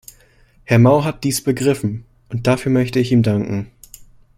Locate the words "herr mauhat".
0.63-1.23